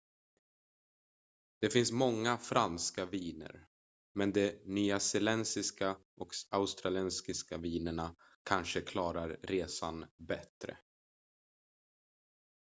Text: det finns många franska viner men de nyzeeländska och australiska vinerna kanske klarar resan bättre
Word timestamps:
det 1.61 1.69
finns 1.69 1.91
många 1.91 2.37
franska 2.37 3.05
viner 3.05 3.67
men 4.15 4.31
de 4.33 4.59
nyzeeländska 4.65 5.97
och 6.17 6.33
australiska 6.49 7.57
vinerna 7.57 8.15
kanske 8.43 8.81
klarar 8.81 9.37
resan 9.43 10.05
bättre 10.17 10.77